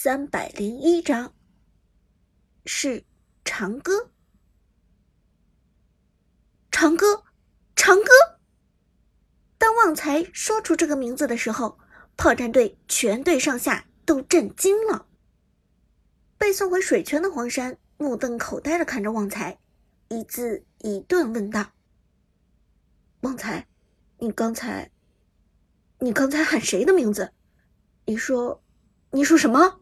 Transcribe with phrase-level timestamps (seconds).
[0.00, 1.34] 三百零一章，
[2.64, 3.02] 是
[3.44, 4.12] 长歌。
[6.70, 7.24] 长歌，
[7.74, 8.10] 长歌。
[9.58, 11.80] 当旺财说出这个名字的时候，
[12.16, 15.08] 炮战队全队上下都震惊了。
[16.38, 19.58] 被送回水泉的黄山目瞪口呆的看着旺财，
[20.10, 21.72] 一字一顿问道
[23.22, 23.66] ：“旺财，
[24.18, 24.92] 你刚才，
[25.98, 27.32] 你刚才喊谁的名字？
[28.04, 28.62] 你说，
[29.10, 29.80] 你说什么？”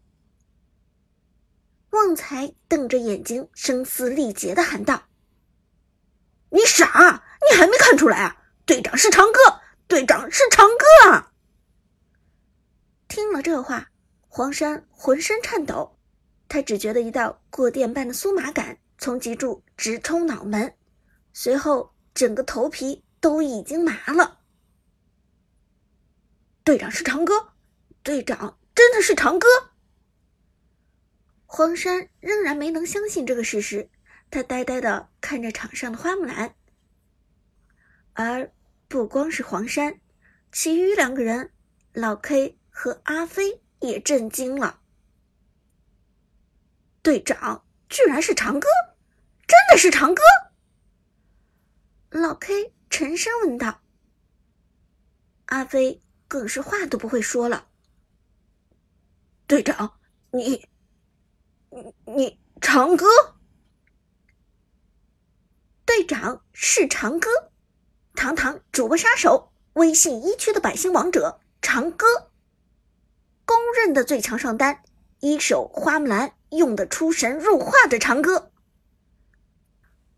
[1.96, 5.04] 旺财瞪着眼睛，声嘶力竭的喊道
[6.52, 7.24] ：“你傻？
[7.50, 8.44] 你还没看出来啊？
[8.66, 9.38] 队长是长歌，
[9.88, 11.32] 队长是长歌啊！”
[13.08, 13.88] 听了这话，
[14.28, 15.98] 黄山浑身颤抖，
[16.48, 20.76] 他只觉得一道过电般的酥麻感从脊柱直冲脑门，
[21.32, 24.40] 随后整个头皮都已经麻了。
[26.62, 27.54] 队长是长歌，
[28.02, 29.48] 队长真的是长歌。
[31.56, 33.88] 黄山仍然没能相信这个事实，
[34.30, 36.54] 他呆呆的看着场上的花木兰。
[38.12, 38.52] 而
[38.88, 39.98] 不光是黄山，
[40.52, 41.50] 其余两个人，
[41.94, 44.82] 老 K 和阿飞也震惊了。
[47.00, 48.68] 队长居然是长歌，
[49.48, 50.22] 真的是长歌！
[52.10, 53.80] 老 K 沉声问道。
[55.46, 57.66] 阿飞更是话都不会说了。
[59.46, 59.98] 队长，
[60.32, 60.68] 你。
[62.06, 63.06] 你长歌，
[65.84, 67.28] 队长是长歌，
[68.14, 72.30] 堂堂主播杀手，微信一区的百星王者长歌，
[73.44, 74.82] 公认的最强上单，
[75.20, 78.50] 一手花木兰用的出神入化的长歌。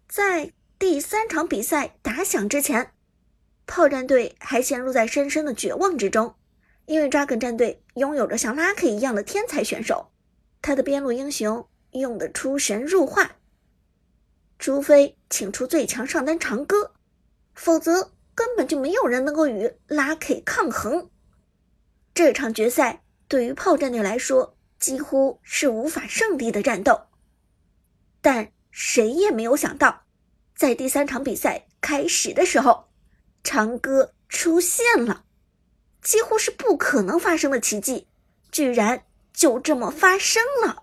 [0.08, 2.92] 在第三场比赛打响之前，
[3.66, 6.36] 炮战队还陷入在深深的绝望之中，
[6.86, 10.12] 因为抓梗战队拥有着像拉克一样的天才选手。
[10.60, 13.36] 他的边路英雄用的出神入化，
[14.58, 16.92] 除非请出最强上单长歌，
[17.54, 21.10] 否则根本就没有人能够与拉 K 抗衡。
[22.12, 27.02] 这场决赛对于炮战队来说几乎是无法胜利的战斗。
[28.20, 30.02] 但谁也没有想到，
[30.56, 32.88] 在第三场比赛开始的时候，
[33.44, 35.24] 长歌出现了，
[36.02, 38.08] 几乎是不可能发生的奇迹，
[38.50, 39.04] 居然。
[39.38, 40.82] 就这么发生了，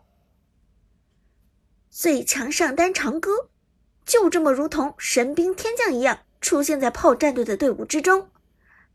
[1.89, 3.49] 最强上单长歌
[4.05, 8.31] 就这么如同神兵天降一样出现在炮战队的队伍之中，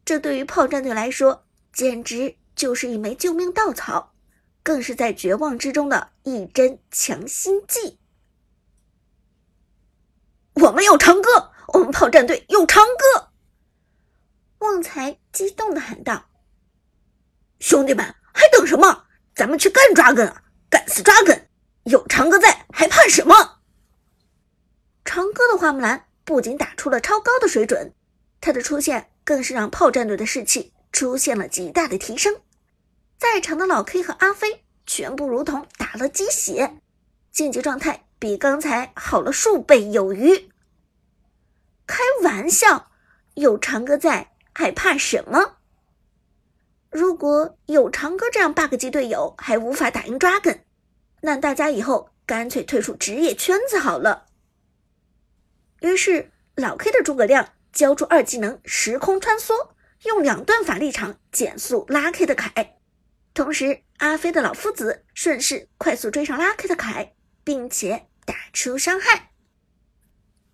[0.02, 1.44] 这对于炮战队来说
[1.74, 4.14] 简直就是一枚救命稻草，
[4.62, 7.98] 更是在绝望之中的一针强心剂。
[10.54, 13.28] 我们有长歌，我们炮战队有长歌！
[14.60, 16.30] 旺财激动的喊道
[17.60, 19.04] ：“兄弟们，还等什么？”
[19.34, 20.42] 咱们去干抓根啊！
[20.68, 21.48] 干死抓根！
[21.84, 23.60] 有长歌在，还怕什么？
[25.04, 27.94] 长歌的花木兰不仅打出了超高的水准，
[28.40, 32.40] 他的出现更是让炮战队的士气出现了极大的提升。
[33.18, 36.78] 在场的老 K 和阿飞全部如同打了鸡血，
[37.32, 40.50] 竞技状态比刚才好了数倍有余。
[41.86, 42.90] 开玩笑，
[43.34, 45.56] 有长歌在，还怕什么？
[46.90, 50.60] 如果有长歌这样 bug 级队友还无法打赢 Dragon，
[51.20, 54.26] 那大家以后干脆退出职业圈子好了。
[55.82, 59.70] 于是老 K 的诸葛亮交出二技能时空穿梭，
[60.02, 62.76] 用两段法力场减速拉 K 的凯，
[63.34, 67.14] 同时阿飞的老夫子顺势快速追上拉 K 的凯，
[67.44, 69.30] 并且打出伤害。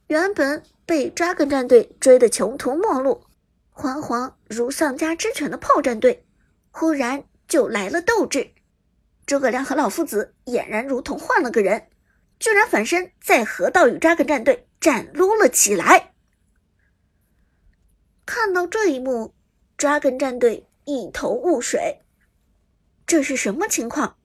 [0.09, 3.25] 原本被 Dragon 战队追得穷途末路，
[3.75, 6.26] 惶惶如丧家之犬的炮战队。
[6.79, 8.53] 忽然就来了斗志，
[9.25, 11.89] 诸葛亮和老夫子俨然如同换了个人，
[12.39, 16.13] 居然反身在河道与扎根战队战撸了起来。
[18.27, 19.35] 看到这一幕，
[19.79, 22.03] 扎根战队一头雾水，
[23.07, 24.19] 这是什么情况？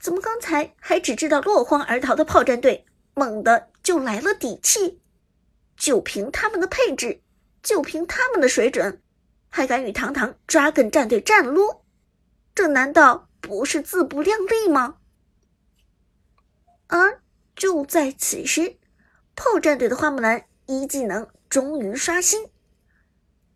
[0.00, 5.02] 怎么刚才还只知道落荒而逃的炮战队，猛地就来了底气？
[5.76, 7.20] 就凭他们的配置，
[7.62, 9.02] 就凭他们的水准，
[9.50, 11.81] 还敢与堂堂扎根战队战撸？
[12.54, 14.98] 这难道不是自不量力吗？
[16.86, 17.22] 而
[17.56, 18.78] 就在此时，
[19.34, 22.44] 炮战队的花木兰一技能终于刷新，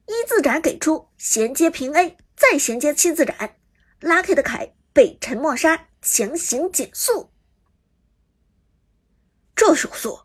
[0.07, 3.57] 一字斩给出衔接平 A，再衔接七字斩，
[4.01, 7.31] 拉 K 的凯被沉默杀强行减速。
[9.55, 10.21] 这手速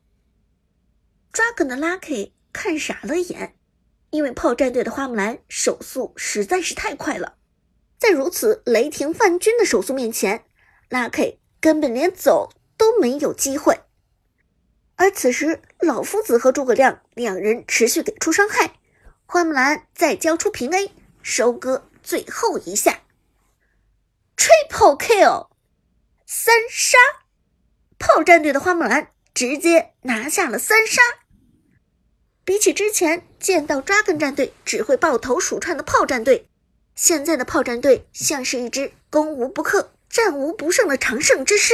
[1.34, 3.58] ，Dragon 的 Lucky 看傻了眼，
[4.12, 7.38] 因为炮战队的花木兰手速实在是太快了。
[8.02, 10.44] 在如此雷霆万钧的手速面前
[10.90, 13.82] ，，Lucky 根本连走都没有机会。
[14.96, 18.80] 而此时，老夫子和诸葛亮两人持续给出伤害，
[19.28, 20.90] 花木兰再交出平 A，
[21.22, 23.02] 收割最后一下
[24.36, 25.50] ，Triple Kill，
[26.26, 26.98] 三杀！
[28.00, 31.04] 炮战队的花木兰直接拿下了三杀。
[32.44, 36.50] 比起之前见到 Dragon 战队只会爆头鼠窜的炮战队，
[36.96, 41.74] 现在的炮战队像是一支攻无不克、战无不胜的常胜之师。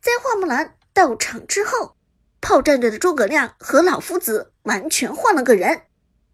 [0.00, 1.96] 在花木兰到场之后。
[2.38, 5.82] 炮战队的诸葛亮和老夫子完全换了个人，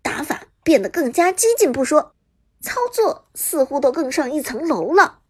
[0.03, 2.15] 打法变得更加激进不说，
[2.61, 5.21] 操作似乎都更上一层楼了。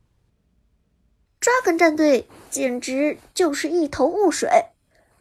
[1.38, 4.48] 抓根战队简直就是一头雾水，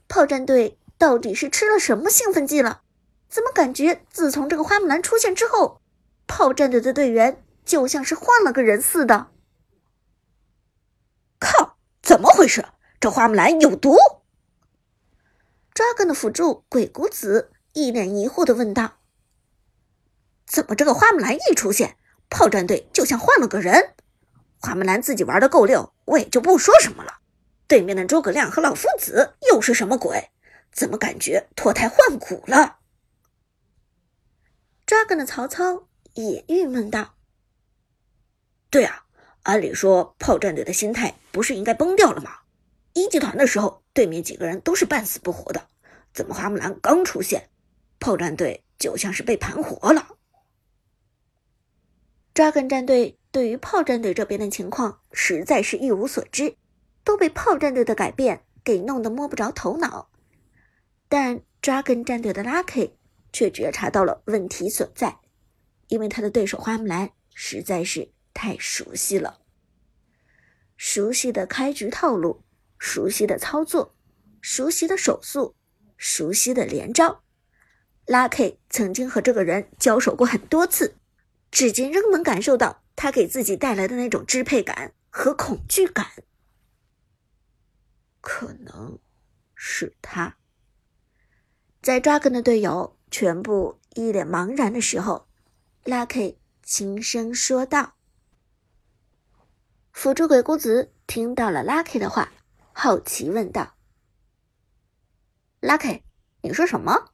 [0.08, 2.82] 炮战队到底是吃了什么兴奋剂了？
[3.30, 5.81] 怎么感觉自从这个花木兰出现之后，
[6.34, 9.32] 炮战队的队员就像是换了个人似的？
[11.38, 12.66] 靠，怎么回事？
[13.02, 13.98] 这花木兰有毒！
[15.74, 19.00] 抓根的辅助鬼谷子一脸疑惑的问道
[20.48, 21.98] ：“怎么这个花木兰一出现，
[22.30, 23.96] 炮战队就像换了个人？
[24.58, 27.20] 花木兰自己玩的够溜，我也就不说什么了。
[27.68, 30.32] 对面的诸葛亮和老夫子又是什么鬼？
[30.72, 32.78] 怎么感觉脱胎换骨了？”
[34.88, 37.16] 抓根的曹操也郁闷道
[38.70, 39.06] ：“对啊，
[39.44, 42.40] 按理说炮战队的心态不是应该崩掉了吗？
[42.94, 45.68] 一集团的时候。”对面几个人都是半死不活的，
[46.14, 47.50] 怎么花木兰刚出现，
[48.00, 50.16] 炮战队就像是被盘活了
[52.34, 56.56] ？Dragon 战队对于炮战队这边的情况实在是一无所知，
[57.04, 60.10] 都被炮战队的改变给弄得摸不着头脑。
[61.10, 62.94] 但 Dragon 战队的 Lucky
[63.34, 65.18] 却觉察到了问题所在，
[65.92, 69.42] 因为他的对手花木兰实在是太熟悉了，
[70.78, 72.44] 熟悉的开局套路。
[72.80, 73.96] 熟悉的操作，
[74.42, 75.56] 熟悉的手速，
[75.98, 77.22] 熟悉的连招
[78.08, 80.96] ，Lucky 曾经和这个人交手过很多次，
[81.52, 86.08] 至今仍能感受到他给自己带来的那种支配感和恐惧感。
[88.20, 88.98] 可能
[89.54, 90.38] 是他，
[91.84, 95.28] 在 Dragon 的队友全部一脸茫然的时候
[95.84, 97.96] ，Lucky 轻声说道
[99.92, 102.32] ：“辅助鬼谷子听到了 Lucky 的话。”
[102.74, 103.76] 好奇问道
[105.60, 106.04] ：“Lucky，
[106.42, 107.12] 你说什么？”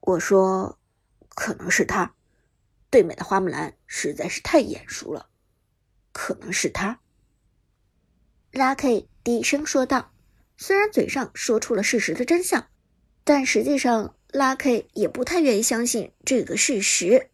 [0.00, 0.78] 我说
[1.28, 2.14] ：“可能是他，
[2.88, 5.28] 对面的花木兰实在是太眼熟了，
[6.12, 7.00] 可能是他。
[8.52, 10.12] ”Lucky 低声说道，
[10.56, 12.68] 虽然嘴上说出了事实的真相，
[13.24, 17.28] 但实际上 Lucky 也不太愿意相信这个事实。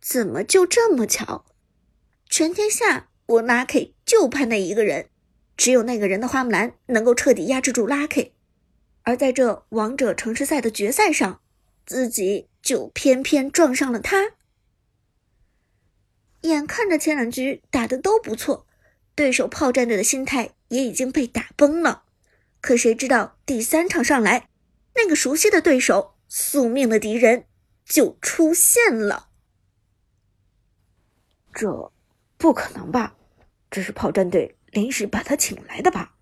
[0.00, 1.46] 怎么就这么巧？
[2.28, 3.06] 全天下。
[3.26, 5.08] 我 Lucky 就怕那一个人，
[5.56, 8.32] 只有那个人的花木兰能够彻底压制住 Lucky，
[9.02, 11.40] 而在这王者城市赛的决赛上，
[11.86, 14.32] 自己就偏偏撞上了他。
[16.40, 18.66] 眼看着前两局打的都不错，
[19.14, 22.02] 对手炮战队的心态也已经被打崩了，
[22.60, 24.48] 可谁知道第三场上来，
[25.02, 27.46] 那个熟悉的对手、宿命的敌人
[27.84, 29.30] 就出现了。
[31.54, 31.92] 这
[32.36, 33.16] 不可能吧？
[33.70, 36.16] 这是炮战队临时把他请来的吧？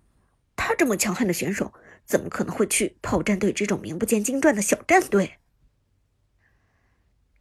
[0.55, 1.73] 他这么强悍的选手，
[2.05, 5.39] 怎么可能会去炮战队这种名不见经传的小战队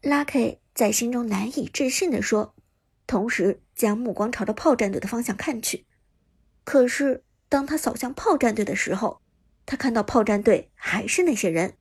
[0.02, 2.54] ？Lucky 在心中难以置信的说，
[3.06, 5.86] 同时将目光朝着炮战队的方向看去。
[6.64, 9.22] 可是当他扫向炮战队的时候，
[9.68, 11.76] 他看到炮战队还是那些人，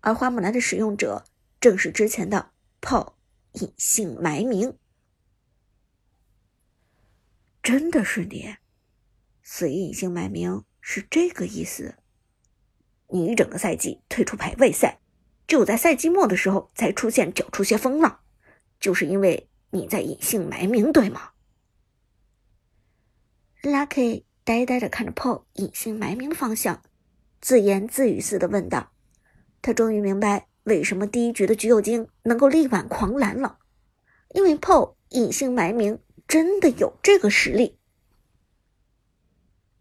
[0.00, 1.24] 而花木兰的使用者
[1.58, 2.50] 正是之前的
[2.82, 3.16] 炮
[3.52, 4.76] 隐姓埋名。
[7.62, 8.56] 真的是你，
[9.42, 11.96] 所以隐姓埋名是这个意思。
[13.08, 15.00] 你一整个赛季退出排位赛，
[15.46, 18.20] 只有在赛季末的时候才出现搅出些风浪，
[18.78, 21.30] 就是因为你在隐姓埋名，对吗
[23.62, 26.82] ？Lucky 呆呆的看着炮隐姓埋名的方向，
[27.44, 28.90] 自言自语似的问道
[29.60, 33.58] ：“他终于明白为什么第一局的橘右京能够力挽狂澜了，
[34.30, 37.78] 因为 PO 隐姓埋名。”真的有这个实力，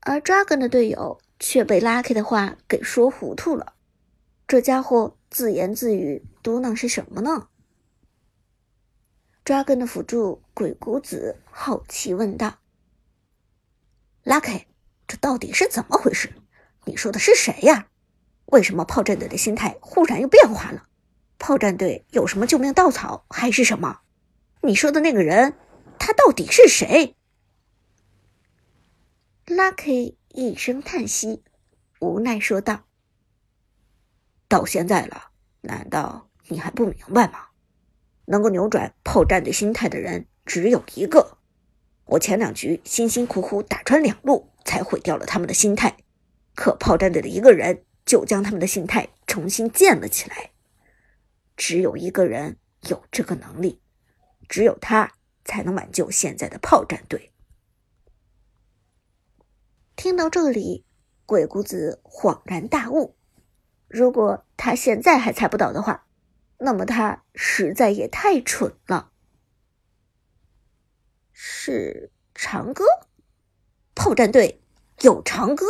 [0.01, 3.75] 而 Dragon 的队友却被 Lucky 的话给说糊涂了。
[4.46, 7.48] 这家伙自言自语嘟囔是什么呢
[9.46, 12.60] ？Dragon 的辅助鬼谷子好奇问道
[14.25, 14.65] ：“Lucky，
[15.08, 16.29] 这到底是怎么回事？
[16.85, 17.87] 你说的是谁呀？
[18.45, 20.87] 为什么炮战队的心态忽然又变化了？
[21.39, 24.01] 炮战队有什么救命稻草还是什么？
[24.61, 25.55] 你说的那个人？”
[25.99, 27.15] 他到底是谁
[29.45, 31.43] ？Lucky 一声叹息，
[31.99, 32.83] 无奈说道
[34.49, 35.29] ：“到现在了，
[35.61, 37.47] 难道你还不明白吗？
[38.25, 41.37] 能够扭转炮战队心态的人只有一个。
[42.05, 45.95] 我前两局辛辛苦苦打穿两路，才毁掉了他们的心态。
[46.55, 50.51] 可炮战队的一个人就将他们的心态重新建了起来。
[51.55, 52.57] 只有一个人
[52.89, 53.81] 有这个能力，
[54.50, 55.13] 只有他
[55.45, 57.31] 才能挽救现在的炮战队。”
[59.95, 60.86] 听到这里，
[61.25, 63.15] 鬼谷子恍然大悟：
[63.88, 66.07] 如果他现在还猜不到的话，
[66.57, 69.12] 那么他实在也太蠢了。
[71.31, 72.83] 是长歌，
[73.95, 74.62] 炮战队
[75.01, 75.65] 有长歌。